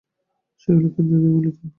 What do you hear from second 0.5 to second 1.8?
সকলেই এক কেন্দ্রে গিয়ে মিলিত হবে।